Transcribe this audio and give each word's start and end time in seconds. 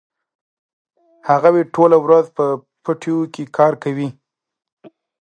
هغوی 1.29 1.63
ټوله 1.75 1.97
ورځ 2.05 2.25
په 2.37 2.45
پټیو 2.83 3.17
کې 3.33 3.43
کار 3.57 3.73
کاوه. 3.81 4.07